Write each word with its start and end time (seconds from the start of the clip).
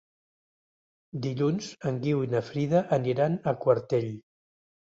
Dilluns 1.25 1.67
en 1.91 2.01
Guiu 2.07 2.25
i 2.29 2.31
na 2.33 2.43
Frida 2.49 2.83
aniran 2.99 3.39
a 3.43 3.57
Quartell. 3.65 4.13